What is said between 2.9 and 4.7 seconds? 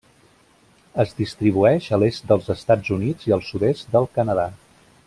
Units i al sud-est del Canadà.